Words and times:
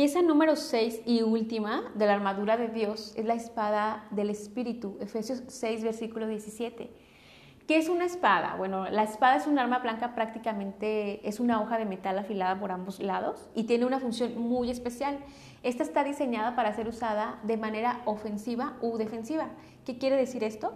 Pieza 0.00 0.22
número 0.22 0.56
6 0.56 1.02
y 1.04 1.20
última 1.20 1.92
de 1.94 2.06
la 2.06 2.14
armadura 2.14 2.56
de 2.56 2.68
Dios 2.68 3.12
es 3.18 3.26
la 3.26 3.34
espada 3.34 4.06
del 4.10 4.30
Espíritu, 4.30 4.96
Efesios 4.98 5.42
6, 5.46 5.84
versículo 5.84 6.26
17. 6.26 6.90
¿Qué 7.68 7.76
es 7.76 7.90
una 7.90 8.06
espada? 8.06 8.54
Bueno, 8.56 8.88
la 8.88 9.02
espada 9.02 9.36
es 9.36 9.46
un 9.46 9.58
arma 9.58 9.80
blanca 9.80 10.14
prácticamente, 10.14 11.28
es 11.28 11.38
una 11.38 11.60
hoja 11.60 11.76
de 11.76 11.84
metal 11.84 12.18
afilada 12.18 12.58
por 12.58 12.72
ambos 12.72 12.98
lados 12.98 13.50
y 13.54 13.64
tiene 13.64 13.84
una 13.84 14.00
función 14.00 14.40
muy 14.40 14.70
especial. 14.70 15.18
Esta 15.62 15.82
está 15.82 16.02
diseñada 16.02 16.56
para 16.56 16.72
ser 16.72 16.88
usada 16.88 17.38
de 17.42 17.58
manera 17.58 18.00
ofensiva 18.06 18.78
u 18.80 18.96
defensiva. 18.96 19.50
¿Qué 19.84 19.98
quiere 19.98 20.16
decir 20.16 20.44
esto? 20.44 20.72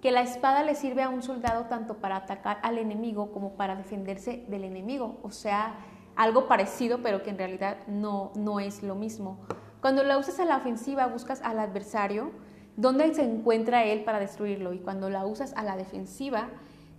Que 0.00 0.12
la 0.12 0.20
espada 0.20 0.62
le 0.62 0.76
sirve 0.76 1.02
a 1.02 1.08
un 1.08 1.24
soldado 1.24 1.64
tanto 1.64 1.94
para 1.94 2.14
atacar 2.14 2.60
al 2.62 2.78
enemigo 2.78 3.32
como 3.32 3.54
para 3.54 3.74
defenderse 3.74 4.44
del 4.46 4.62
enemigo, 4.62 5.18
o 5.24 5.32
sea, 5.32 5.80
algo 6.18 6.48
parecido 6.48 6.98
pero 7.00 7.22
que 7.22 7.30
en 7.30 7.38
realidad 7.38 7.78
no, 7.86 8.32
no 8.34 8.60
es 8.60 8.82
lo 8.82 8.94
mismo. 8.96 9.38
Cuando 9.80 10.02
la 10.02 10.18
usas 10.18 10.40
a 10.40 10.44
la 10.44 10.56
ofensiva 10.56 11.06
buscas 11.06 11.40
al 11.42 11.60
adversario, 11.60 12.32
dónde 12.76 13.14
se 13.14 13.22
encuentra 13.22 13.84
él 13.84 14.02
para 14.02 14.18
destruirlo 14.18 14.72
y 14.74 14.80
cuando 14.80 15.08
la 15.08 15.24
usas 15.24 15.54
a 15.54 15.62
la 15.62 15.76
defensiva, 15.76 16.48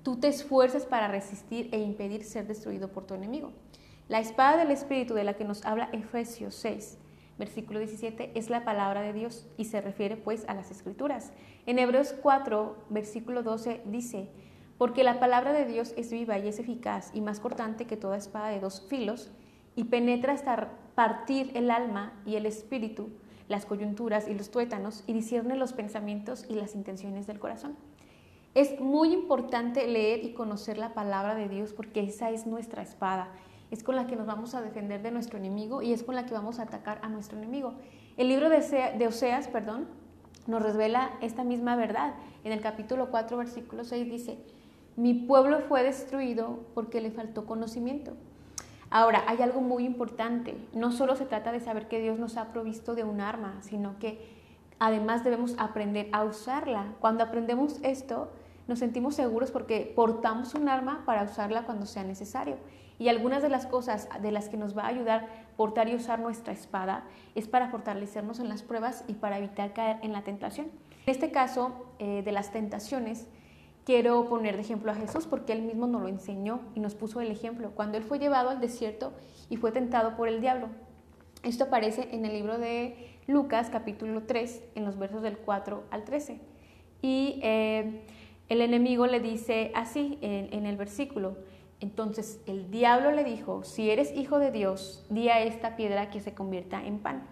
tú 0.03 0.15
te 0.21 0.29
esfuerzas 0.29 0.85
para 0.85 1.09
resistir 1.09 1.67
e 1.73 1.79
impedir 1.79 2.23
ser 2.23 2.47
destruido 2.47 2.87
por 2.87 3.05
tu 3.05 3.13
enemigo. 3.13 3.51
La 4.07 4.21
espada 4.21 4.57
del 4.57 4.71
Espíritu 4.71 5.13
de 5.13 5.25
la 5.25 5.33
que 5.33 5.43
nos 5.43 5.65
habla 5.65 5.89
Efesios 5.91 6.55
6, 6.55 6.97
versículo 7.38 7.79
17, 7.79 8.31
es 8.35 8.49
la 8.49 8.63
palabra 8.63 9.01
de 9.01 9.11
Dios 9.11 9.45
y 9.57 9.65
se 9.65 9.81
refiere 9.81 10.15
pues 10.15 10.45
a 10.47 10.53
las 10.53 10.71
escrituras. 10.71 11.33
En 11.65 11.77
Hebreos 11.77 12.15
4, 12.21 12.85
versículo 12.89 13.43
12 13.43 13.81
dice, 13.85 14.29
porque 14.79 15.03
la 15.03 15.19
palabra 15.19 15.53
de 15.53 15.65
Dios 15.65 15.93
es 15.95 16.11
viva 16.11 16.39
y 16.39 16.47
es 16.47 16.57
eficaz 16.57 17.11
y 17.13 17.21
más 17.21 17.39
cortante 17.39 17.85
que 17.85 17.97
toda 17.97 18.17
espada 18.17 18.47
de 18.47 18.59
dos 18.59 18.83
filos 18.89 19.29
y 19.75 19.83
penetra 19.83 20.33
hasta 20.33 20.71
partir 20.95 21.52
el 21.53 21.69
alma 21.69 22.13
y 22.25 22.35
el 22.35 22.47
espíritu 22.47 23.09
las 23.49 23.65
coyunturas 23.65 24.30
y 24.30 24.35
los 24.35 24.52
tuétanos 24.52 25.03
y 25.07 25.13
discierne 25.13 25.55
los 25.55 25.73
pensamientos 25.73 26.45
y 26.47 26.53
las 26.53 26.75
intenciones 26.75 27.27
del 27.27 27.39
corazón. 27.39 27.75
Es 28.55 28.80
muy 28.80 29.11
importante 29.11 29.85
leer 29.88 30.23
y 30.23 30.33
conocer 30.33 30.77
la 30.77 30.94
palabra 30.94 31.35
de 31.35 31.50
Dios 31.50 31.73
porque 31.73 32.02
esa 32.02 32.30
es 32.30 32.45
nuestra 32.45 32.83
espada, 32.83 33.30
es 33.72 33.83
con 33.83 33.95
la 33.95 34.07
que 34.07 34.16
nos 34.16 34.27
vamos 34.27 34.55
a 34.55 34.61
defender 34.61 35.02
de 35.02 35.11
nuestro 35.11 35.38
enemigo 35.38 35.81
y 35.81 35.94
es 35.94 36.03
con 36.03 36.16
la 36.16 36.25
que 36.25 36.33
vamos 36.33 36.59
a 36.59 36.63
atacar 36.63 37.00
a 37.02 37.09
nuestro 37.09 37.38
enemigo. 37.38 37.73
El 38.17 38.30
libro 38.30 38.50
de, 38.50 39.07
Oseas, 39.07 39.47
perdón, 39.47 39.88
nos 40.47 40.61
revela 40.61 41.11
esta 41.22 41.44
misma 41.44 41.75
verdad. 41.75 42.13
En 42.44 42.52
el 42.52 42.61
capítulo 42.61 43.09
4, 43.09 43.38
versículo 43.38 43.83
6 43.83 44.09
dice, 44.09 44.39
mi 45.00 45.14
pueblo 45.14 45.61
fue 45.61 45.81
destruido 45.81 46.59
porque 46.73 47.00
le 47.00 47.09
faltó 47.09 47.45
conocimiento. 47.45 48.17
Ahora, 48.89 49.23
hay 49.28 49.41
algo 49.41 49.61
muy 49.61 49.86
importante. 49.86 50.58
No 50.73 50.91
solo 50.91 51.16
se 51.16 51.25
trata 51.25 51.53
de 51.53 51.61
saber 51.61 51.88
que 51.88 52.02
Dios 52.02 52.19
nos 52.19 52.36
ha 52.36 52.52
provisto 52.52 52.95
de 52.95 53.06
un 53.06 53.22
arma, 53.22 53.59
sino 53.61 53.97
que 53.97 54.19
además 54.78 55.23
debemos 55.23 55.56
aprender 55.58 56.09
a 56.11 56.25
usarla. 56.25 56.95
Cuando 57.00 57.23
aprendemos 57.23 57.80
esto, 57.81 58.30
nos 58.67 58.80
sentimos 58.80 59.16
seguros 59.16 59.52
porque 59.52 59.89
portamos 59.95 60.53
un 60.53 60.67
arma 60.67 61.03
para 61.06 61.23
usarla 61.23 61.63
cuando 61.63 61.86
sea 61.86 62.03
necesario. 62.03 62.58
Y 62.97 63.08
algunas 63.08 63.41
de 63.41 63.47
las 63.47 63.67
cosas 63.67 64.09
de 64.22 64.34
las 64.34 64.50
que 64.50 64.58
nos 64.58 64.78
va 64.78 64.84
a 64.84 64.88
ayudar 64.88 65.30
portar 65.56 65.88
y 65.88 65.95
usar 65.95 66.19
nuestra 66.19 66.52
espada 66.52 67.06
es 67.36 67.47
para 67.47 67.69
fortalecernos 67.69 68.41
en 68.41 68.50
las 68.50 68.63
pruebas 68.63 69.06
y 69.08 69.13
para 69.13 69.38
evitar 69.38 69.72
caer 69.72 70.00
en 70.02 70.11
la 70.11 70.23
tentación. 70.23 70.67
En 71.06 71.13
este 71.13 71.31
caso 71.31 71.86
eh, 72.00 72.22
de 72.22 72.34
las 72.34 72.52
tentaciones, 72.52 73.28
quiero 73.85 74.27
poner 74.30 74.55
de 74.55 74.61
ejemplo 74.61 74.91
a 74.91 74.95
Jesús 74.95 75.25
porque 75.27 75.53
él 75.53 75.61
mismo 75.61 75.88
nos 75.88 76.02
lo 76.02 76.08
enseñó 76.08 76.61
y 76.75 76.80
nos 76.80 76.95
puso 76.95 77.22
el 77.22 77.31
ejemplo 77.31 77.72
cuando 77.72 77.97
él 77.97 78.03
fue 78.03 78.19
llevado 78.19 78.49
al 78.49 78.59
desierto 78.59 79.13
y 79.49 79.58
fue 79.58 79.72
tentado 79.72 80.16
por 80.16 80.27
el 80.27 80.41
diablo. 80.41 80.69
Esto 81.44 81.66
aparece 81.66 82.09
en 82.11 82.25
el 82.25 82.33
libro 82.33 82.57
de 82.57 83.17
Lucas 83.27 83.69
capítulo 83.69 84.23
3 84.23 84.63
en 84.75 84.85
los 84.85 84.97
versos 84.97 85.22
del 85.22 85.38
4 85.38 85.83
al 85.89 86.03
13. 86.03 86.39
Y 87.02 87.39
eh, 87.44 88.03
el 88.50 88.62
enemigo 88.62 89.07
le 89.07 89.19
dice 89.19 89.72
así 89.73 90.17
en, 90.22 90.53
en 90.53 90.66
el 90.66 90.75
versículo, 90.75 91.38
entonces 91.79 92.41
el 92.46 92.69
diablo 92.72 93.11
le 93.11 93.23
dijo, 93.23 93.63
si 93.63 93.90
eres 93.90 94.13
hijo 94.16 94.40
de 94.40 94.51
Dios, 94.51 95.06
di 95.09 95.29
a 95.29 95.41
esta 95.41 95.78
piedra 95.78 96.09
que 96.09 96.19
se 96.19 96.34
convierta 96.34 96.85
en 96.85 97.00
pan. 97.00 97.25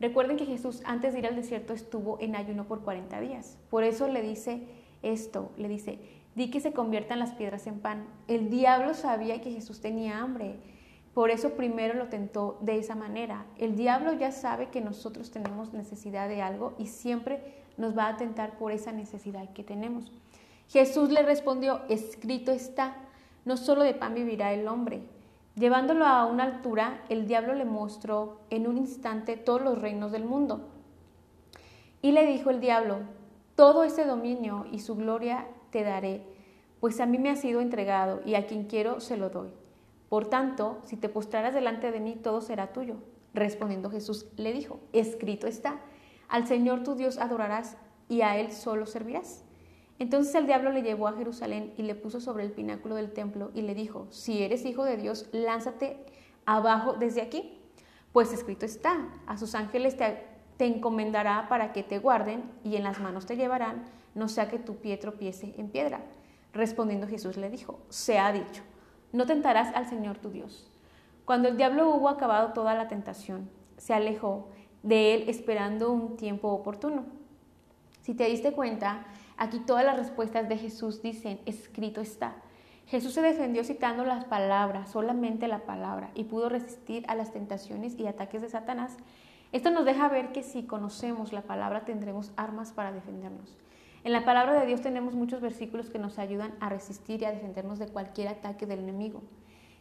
Recuerden 0.00 0.38
que 0.38 0.46
Jesús 0.46 0.80
antes 0.86 1.12
de 1.12 1.18
ir 1.18 1.26
al 1.26 1.36
desierto 1.36 1.74
estuvo 1.74 2.18
en 2.20 2.34
ayuno 2.34 2.64
por 2.64 2.80
40 2.80 3.20
días. 3.20 3.58
Por 3.68 3.84
eso 3.84 4.08
le 4.08 4.22
dice, 4.22 4.62
esto, 5.02 5.50
le 5.56 5.68
dice, 5.68 5.98
di 6.34 6.50
que 6.50 6.60
se 6.60 6.72
conviertan 6.72 7.18
las 7.18 7.32
piedras 7.32 7.66
en 7.66 7.80
pan. 7.80 8.06
El 8.28 8.50
diablo 8.50 8.94
sabía 8.94 9.40
que 9.40 9.52
Jesús 9.52 9.80
tenía 9.80 10.18
hambre, 10.18 10.56
por 11.14 11.30
eso 11.30 11.54
primero 11.54 11.94
lo 11.94 12.08
tentó 12.08 12.58
de 12.60 12.78
esa 12.78 12.94
manera. 12.94 13.46
El 13.58 13.76
diablo 13.76 14.12
ya 14.12 14.30
sabe 14.30 14.68
que 14.68 14.80
nosotros 14.80 15.30
tenemos 15.30 15.72
necesidad 15.72 16.28
de 16.28 16.40
algo 16.40 16.74
y 16.78 16.86
siempre 16.86 17.42
nos 17.76 17.96
va 17.96 18.08
a 18.08 18.16
tentar 18.16 18.56
por 18.58 18.72
esa 18.72 18.92
necesidad 18.92 19.52
que 19.52 19.64
tenemos. 19.64 20.12
Jesús 20.68 21.10
le 21.10 21.22
respondió, 21.22 21.80
escrito 21.88 22.52
está, 22.52 22.96
no 23.44 23.56
solo 23.56 23.82
de 23.82 23.94
pan 23.94 24.14
vivirá 24.14 24.52
el 24.52 24.68
hombre. 24.68 25.02
Llevándolo 25.56 26.06
a 26.06 26.26
una 26.26 26.44
altura, 26.44 27.02
el 27.08 27.26
diablo 27.26 27.54
le 27.54 27.64
mostró 27.64 28.40
en 28.50 28.68
un 28.68 28.78
instante 28.78 29.36
todos 29.36 29.62
los 29.62 29.80
reinos 29.80 30.12
del 30.12 30.24
mundo. 30.24 30.68
Y 32.02 32.12
le 32.12 32.24
dijo 32.24 32.50
el 32.50 32.60
diablo, 32.60 33.00
todo 33.60 33.84
ese 33.84 34.06
dominio 34.06 34.64
y 34.72 34.78
su 34.78 34.96
gloria 34.96 35.46
te 35.68 35.82
daré, 35.82 36.22
pues 36.80 36.98
a 36.98 37.04
mí 37.04 37.18
me 37.18 37.28
ha 37.28 37.36
sido 37.36 37.60
entregado 37.60 38.22
y 38.24 38.34
a 38.34 38.46
quien 38.46 38.64
quiero 38.64 39.00
se 39.00 39.18
lo 39.18 39.28
doy. 39.28 39.50
Por 40.08 40.30
tanto, 40.30 40.78
si 40.82 40.96
te 40.96 41.10
postraras 41.10 41.52
delante 41.52 41.92
de 41.92 42.00
mí, 42.00 42.16
todo 42.16 42.40
será 42.40 42.72
tuyo. 42.72 42.94
Respondiendo 43.34 43.90
Jesús 43.90 44.24
le 44.38 44.54
dijo, 44.54 44.80
escrito 44.94 45.46
está, 45.46 45.78
al 46.30 46.46
Señor 46.46 46.84
tu 46.84 46.94
Dios 46.94 47.18
adorarás 47.18 47.76
y 48.08 48.22
a 48.22 48.38
Él 48.38 48.50
solo 48.50 48.86
servirás. 48.86 49.44
Entonces 49.98 50.34
el 50.36 50.46
diablo 50.46 50.72
le 50.72 50.80
llevó 50.80 51.06
a 51.06 51.12
Jerusalén 51.12 51.74
y 51.76 51.82
le 51.82 51.94
puso 51.94 52.18
sobre 52.18 52.44
el 52.44 52.52
pináculo 52.52 52.94
del 52.94 53.12
templo 53.12 53.50
y 53.52 53.60
le 53.60 53.74
dijo, 53.74 54.06
si 54.08 54.42
eres 54.42 54.64
hijo 54.64 54.84
de 54.84 54.96
Dios, 54.96 55.28
lánzate 55.32 55.98
abajo 56.46 56.94
desde 56.94 57.20
aquí, 57.20 57.60
pues 58.14 58.32
escrito 58.32 58.64
está, 58.64 59.06
a 59.26 59.36
sus 59.36 59.54
ángeles 59.54 59.98
te 59.98 60.30
te 60.60 60.66
encomendará 60.66 61.46
para 61.48 61.72
que 61.72 61.82
te 61.82 61.98
guarden 61.98 62.42
y 62.64 62.76
en 62.76 62.82
las 62.82 63.00
manos 63.00 63.24
te 63.24 63.34
llevarán, 63.34 63.82
no 64.14 64.28
sea 64.28 64.50
que 64.50 64.58
tu 64.58 64.76
pie 64.76 64.98
tropiece 64.98 65.54
en 65.56 65.70
piedra. 65.70 66.02
Respondiendo 66.52 67.06
Jesús 67.06 67.38
le 67.38 67.48
dijo, 67.48 67.80
se 67.88 68.18
ha 68.18 68.30
dicho, 68.30 68.62
no 69.10 69.24
tentarás 69.24 69.74
al 69.74 69.86
Señor 69.86 70.18
tu 70.18 70.28
Dios. 70.28 70.70
Cuando 71.24 71.48
el 71.48 71.56
diablo 71.56 71.88
hubo 71.88 72.10
acabado 72.10 72.52
toda 72.52 72.74
la 72.74 72.88
tentación, 72.88 73.48
se 73.78 73.94
alejó 73.94 74.48
de 74.82 75.14
él 75.14 75.30
esperando 75.30 75.92
un 75.92 76.18
tiempo 76.18 76.48
oportuno. 76.48 77.06
Si 78.02 78.12
te 78.12 78.26
diste 78.26 78.52
cuenta, 78.52 79.06
aquí 79.38 79.60
todas 79.60 79.86
las 79.86 79.96
respuestas 79.96 80.46
de 80.46 80.58
Jesús 80.58 81.00
dicen, 81.00 81.40
escrito 81.46 82.02
está. 82.02 82.34
Jesús 82.84 83.14
se 83.14 83.22
defendió 83.22 83.64
citando 83.64 84.04
las 84.04 84.26
palabras, 84.26 84.90
solamente 84.90 85.48
la 85.48 85.60
palabra, 85.60 86.10
y 86.14 86.24
pudo 86.24 86.50
resistir 86.50 87.06
a 87.08 87.14
las 87.14 87.32
tentaciones 87.32 87.98
y 87.98 88.06
ataques 88.06 88.42
de 88.42 88.50
Satanás 88.50 88.98
esto 89.52 89.70
nos 89.70 89.84
deja 89.84 90.08
ver 90.08 90.32
que 90.32 90.42
si 90.42 90.62
conocemos 90.64 91.32
la 91.32 91.42
palabra 91.42 91.84
tendremos 91.84 92.32
armas 92.36 92.72
para 92.72 92.92
defendernos. 92.92 93.56
En 94.04 94.12
la 94.12 94.24
palabra 94.24 94.60
de 94.60 94.66
Dios 94.66 94.80
tenemos 94.80 95.14
muchos 95.14 95.40
versículos 95.40 95.90
que 95.90 95.98
nos 95.98 96.18
ayudan 96.18 96.54
a 96.60 96.68
resistir 96.68 97.20
y 97.20 97.24
a 97.24 97.32
defendernos 97.32 97.78
de 97.78 97.88
cualquier 97.88 98.28
ataque 98.28 98.64
del 98.64 98.78
enemigo. 98.78 99.22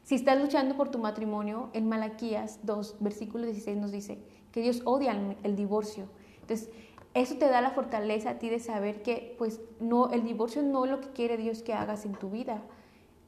Si 0.04 0.16
estás 0.16 0.42
luchando 0.42 0.76
por 0.76 0.90
tu 0.90 0.98
matrimonio, 0.98 1.70
en 1.74 1.88
Malaquías 1.88 2.60
2, 2.64 2.98
versículo 3.00 3.46
16 3.46 3.78
nos 3.78 3.92
dice 3.92 4.18
que 4.52 4.62
Dios 4.62 4.82
odia 4.86 5.16
el, 5.44 5.56
divorcio. 5.56 6.06
Entonces, 6.42 6.70
eso 7.14 7.36
te 7.36 7.48
da 7.48 7.62
la 7.62 7.72
fortaleza 7.72 8.32
a 8.32 8.40
ti 8.40 8.50
de 8.50 8.60
saber 8.60 9.04
que 9.04 9.36
pues 9.38 9.62
no 9.80 10.10
el 10.10 10.24
divorcio 10.24 10.64
no 10.64 10.86
es 10.86 10.92
lo 10.92 11.00
que 11.00 11.10
quiere 11.10 11.38
Dios 11.38 11.62
que 11.62 11.74
hagas 11.74 12.06
en 12.06 12.14
tu 12.14 12.30
vida 12.30 12.64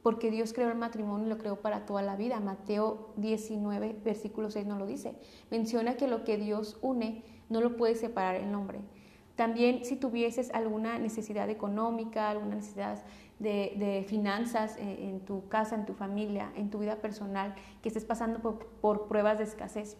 porque 0.02 0.30
Dios 0.30 0.52
creó 0.52 0.68
el 0.68 0.76
matrimonio 0.76 1.26
y 1.26 1.28
lo 1.30 1.38
creó 1.38 1.56
para 1.56 1.86
toda 1.86 2.02
la 2.02 2.16
vida. 2.16 2.40
Mateo 2.40 3.12
19, 3.16 4.00
versículo 4.04 4.50
6 4.50 4.66
no 4.66 4.78
lo 4.78 4.86
dice. 4.86 5.14
Menciona 5.50 5.96
que 5.96 6.08
lo 6.08 6.24
que 6.24 6.36
Dios 6.36 6.78
une 6.82 7.22
no 7.48 7.60
lo 7.60 7.76
puede 7.76 7.94
separar 7.94 8.36
el 8.36 8.54
hombre. 8.54 8.80
También 9.36 9.84
si 9.84 9.96
tuvieses 9.96 10.52
alguna 10.52 10.98
necesidad 10.98 11.48
económica, 11.48 12.30
alguna 12.30 12.56
necesidad 12.56 13.02
de, 13.38 14.04
finanzas 14.08 14.76
en, 14.78 15.20
tu 15.20 15.48
casa, 15.48 15.74
en 15.74 15.86
tu 15.86 15.94
familia, 15.94 16.52
en 16.54 16.70
tu 16.70 16.78
vida 16.78 16.96
personal, 16.96 17.54
que 17.82 17.88
estés 17.88 18.04
pasando 18.04 18.40
por, 18.40 18.66
por 18.80 19.08
pruebas 19.08 19.38
de 19.38 19.44
escasez 19.44 19.96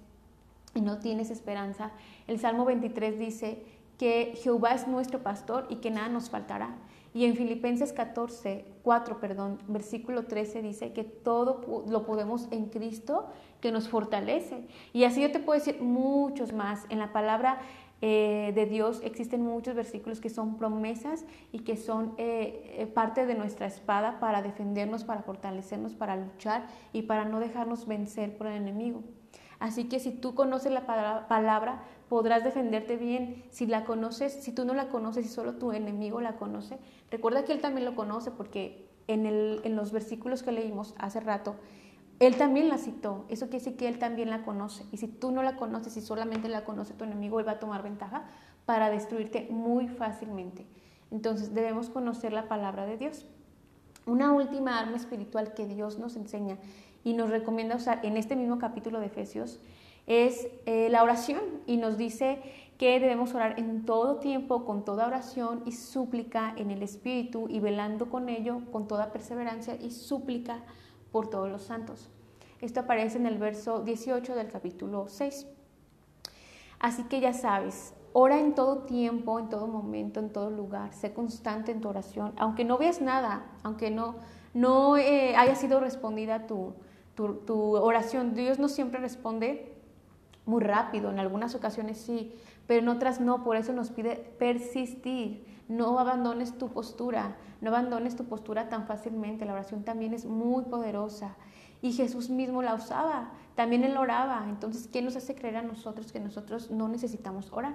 y 0.74 0.80
no 0.80 0.98
tienes 0.98 1.30
esperanza, 1.30 1.92
el 2.26 2.38
Salmo 2.38 2.64
23 2.64 3.18
dice 3.18 3.64
que 3.98 4.34
Jehová 4.36 4.74
es 4.74 4.86
nuestro 4.86 5.22
pastor 5.22 5.66
y 5.68 5.76
que 5.76 5.90
nada 5.90 6.08
nos 6.08 6.30
faltará. 6.30 6.76
Y 7.14 7.26
en 7.26 7.36
Filipenses 7.36 7.92
14, 7.92 8.64
4, 8.82 9.20
perdón, 9.20 9.58
versículo 9.68 10.24
13 10.24 10.62
dice 10.62 10.92
que 10.92 11.04
todo 11.04 11.84
lo 11.88 12.06
podemos 12.06 12.48
en 12.50 12.66
Cristo 12.66 13.28
que 13.60 13.70
nos 13.70 13.88
fortalece. 13.88 14.66
Y 14.92 15.04
así 15.04 15.20
yo 15.20 15.30
te 15.30 15.38
puedo 15.38 15.58
decir 15.58 15.82
muchos 15.82 16.52
más. 16.52 16.86
En 16.88 16.98
la 16.98 17.12
palabra 17.12 17.60
eh, 18.00 18.52
de 18.54 18.66
Dios 18.66 19.00
existen 19.04 19.42
muchos 19.42 19.76
versículos 19.76 20.20
que 20.20 20.28
son 20.28 20.56
promesas 20.56 21.24
y 21.52 21.60
que 21.60 21.76
son 21.76 22.14
eh, 22.18 22.76
eh, 22.78 22.86
parte 22.86 23.26
de 23.26 23.34
nuestra 23.34 23.66
espada 23.66 24.18
para 24.18 24.42
defendernos, 24.42 25.04
para 25.04 25.22
fortalecernos, 25.22 25.94
para 25.94 26.16
luchar 26.16 26.66
y 26.92 27.02
para 27.02 27.24
no 27.24 27.38
dejarnos 27.38 27.86
vencer 27.86 28.36
por 28.36 28.48
el 28.48 28.54
enemigo. 28.54 29.04
Así 29.60 29.84
que 29.84 30.00
si 30.00 30.10
tú 30.10 30.34
conoces 30.34 30.72
la 30.72 30.86
palabra, 31.28 31.84
podrás 32.12 32.44
defenderte 32.44 32.98
bien. 32.98 33.42
Si 33.48 33.66
la 33.66 33.84
conoces, 33.84 34.34
si 34.34 34.52
tú 34.52 34.66
no 34.66 34.74
la 34.74 34.90
conoces 34.90 35.24
y 35.24 35.30
solo 35.30 35.54
tu 35.54 35.72
enemigo 35.72 36.20
la 36.20 36.36
conoce, 36.36 36.76
recuerda 37.10 37.46
que 37.46 37.52
él 37.52 37.62
también 37.62 37.86
lo 37.86 37.94
conoce 37.94 38.30
porque 38.30 38.86
en, 39.06 39.24
el, 39.24 39.62
en 39.64 39.76
los 39.76 39.92
versículos 39.92 40.42
que 40.42 40.52
leímos 40.52 40.94
hace 40.98 41.20
rato, 41.20 41.56
él 42.20 42.36
también 42.36 42.68
la 42.68 42.76
citó. 42.76 43.24
Eso 43.30 43.46
quiere 43.46 43.64
decir 43.64 43.78
que 43.78 43.88
él 43.88 43.98
también 43.98 44.28
la 44.28 44.42
conoce. 44.42 44.84
Y 44.92 44.98
si 44.98 45.08
tú 45.08 45.32
no 45.32 45.42
la 45.42 45.56
conoces 45.56 45.96
y 45.96 46.02
solamente 46.02 46.50
la 46.50 46.66
conoce 46.66 46.92
tu 46.92 47.04
enemigo, 47.04 47.40
él 47.40 47.48
va 47.48 47.52
a 47.52 47.58
tomar 47.58 47.82
ventaja 47.82 48.24
para 48.66 48.90
destruirte 48.90 49.48
muy 49.50 49.88
fácilmente. 49.88 50.66
Entonces 51.10 51.54
debemos 51.54 51.88
conocer 51.88 52.34
la 52.34 52.46
palabra 52.46 52.84
de 52.84 52.98
Dios. 52.98 53.24
Una 54.04 54.32
última 54.32 54.78
arma 54.78 54.98
espiritual 54.98 55.54
que 55.54 55.66
Dios 55.66 55.98
nos 55.98 56.16
enseña 56.16 56.58
y 57.04 57.14
nos 57.14 57.30
recomienda 57.30 57.76
usar 57.76 58.04
en 58.04 58.18
este 58.18 58.36
mismo 58.36 58.58
capítulo 58.58 59.00
de 59.00 59.06
Efesios 59.06 59.60
es 60.06 60.48
eh, 60.66 60.88
la 60.90 61.02
oración 61.02 61.40
y 61.66 61.76
nos 61.76 61.96
dice 61.96 62.42
que 62.78 62.98
debemos 62.98 63.34
orar 63.34 63.58
en 63.58 63.84
todo 63.84 64.16
tiempo, 64.16 64.64
con 64.64 64.84
toda 64.84 65.06
oración 65.06 65.62
y 65.66 65.72
súplica 65.72 66.52
en 66.56 66.70
el 66.70 66.82
Espíritu 66.82 67.46
y 67.48 67.60
velando 67.60 68.10
con 68.10 68.28
ello 68.28 68.62
con 68.72 68.88
toda 68.88 69.12
perseverancia 69.12 69.76
y 69.80 69.90
súplica 69.90 70.62
por 71.12 71.30
todos 71.30 71.50
los 71.50 71.62
santos. 71.62 72.10
Esto 72.60 72.80
aparece 72.80 73.18
en 73.18 73.26
el 73.26 73.38
verso 73.38 73.80
18 73.80 74.34
del 74.34 74.48
capítulo 74.48 75.06
6. 75.08 75.46
Así 76.78 77.04
que 77.04 77.20
ya 77.20 77.32
sabes, 77.32 77.94
ora 78.12 78.38
en 78.40 78.54
todo 78.54 78.78
tiempo, 78.80 79.38
en 79.38 79.48
todo 79.48 79.66
momento, 79.66 80.20
en 80.20 80.30
todo 80.30 80.50
lugar, 80.50 80.92
sé 80.92 81.12
constante 81.12 81.70
en 81.70 81.80
tu 81.80 81.88
oración, 81.88 82.32
aunque 82.36 82.64
no 82.64 82.78
veas 82.78 83.00
nada, 83.00 83.46
aunque 83.62 83.90
no, 83.90 84.16
no 84.54 84.96
eh, 84.96 85.36
haya 85.36 85.54
sido 85.54 85.80
respondida 85.80 86.46
tu, 86.46 86.74
tu, 87.14 87.76
oración. 87.76 88.34
Dios 88.34 88.58
no 88.58 88.68
siempre 88.68 89.00
responde 89.00 89.71
muy 90.44 90.62
rápido, 90.62 91.10
en 91.10 91.18
algunas 91.18 91.54
ocasiones 91.54 91.98
sí, 91.98 92.34
pero 92.66 92.80
en 92.80 92.88
otras 92.88 93.20
no, 93.20 93.44
por 93.44 93.56
eso 93.56 93.72
nos 93.72 93.90
pide 93.90 94.16
persistir. 94.38 95.50
No 95.68 95.98
abandones 95.98 96.58
tu 96.58 96.68
postura, 96.68 97.36
no 97.60 97.70
abandones 97.70 98.16
tu 98.16 98.24
postura 98.24 98.68
tan 98.68 98.86
fácilmente. 98.86 99.46
La 99.46 99.52
oración 99.52 99.84
también 99.84 100.12
es 100.12 100.26
muy 100.26 100.64
poderosa 100.64 101.36
y 101.80 101.92
Jesús 101.92 102.30
mismo 102.30 102.62
la 102.62 102.74
usaba, 102.74 103.30
también 103.54 103.84
él 103.84 103.96
oraba. 103.96 104.44
Entonces, 104.48 104.86
¿qué 104.86 105.02
nos 105.02 105.16
hace 105.16 105.34
creer 105.34 105.56
a 105.56 105.62
nosotros 105.62 106.12
que 106.12 106.20
nosotros 106.20 106.70
no 106.70 106.88
necesitamos 106.88 107.52
orar? 107.52 107.74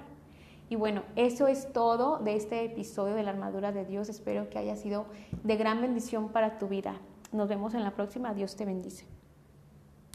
Y 0.70 0.76
bueno, 0.76 1.04
eso 1.16 1.48
es 1.48 1.72
todo 1.72 2.20
de 2.20 2.36
este 2.36 2.66
episodio 2.66 3.16
de 3.16 3.24
la 3.24 3.32
armadura 3.32 3.72
de 3.72 3.86
Dios. 3.86 4.10
Espero 4.10 4.50
que 4.50 4.60
haya 4.60 4.76
sido 4.76 5.06
de 5.44 5.56
gran 5.56 5.82
bendición 5.82 6.30
para 6.30 6.58
tu 6.58 6.68
vida. 6.68 6.96
Nos 7.32 7.48
vemos 7.48 7.74
en 7.74 7.84
la 7.84 7.92
próxima. 7.92 8.34
Dios 8.34 8.56
te 8.56 8.66
bendice. 8.66 9.17